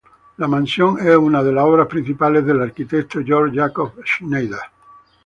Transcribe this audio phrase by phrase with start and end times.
[0.37, 4.57] La mansión es una de las obras principales del arquitecto Georg Jakob Schneider.